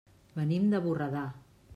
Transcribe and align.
Venim 0.37 0.65
de 0.71 0.79
Borredà. 0.85 1.21